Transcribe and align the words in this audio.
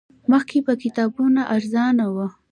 مخکې 0.31 0.57
به 0.65 0.73
کتابونه 0.83 1.41
ارزان 1.55 1.95
وو 2.13 2.27